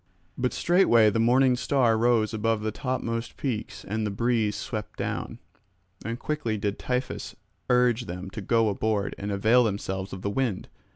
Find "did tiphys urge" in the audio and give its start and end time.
6.57-8.05